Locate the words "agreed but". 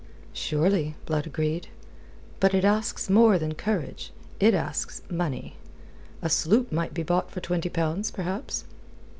1.27-2.55